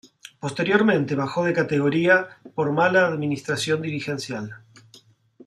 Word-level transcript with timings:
Posteriormente 0.39 1.13
bajó 1.13 1.43
de 1.45 1.53
categoría 1.53 2.39
por 2.55 2.71
mala 2.71 3.05
administración 3.05 3.83
dirigencial. 3.83 4.63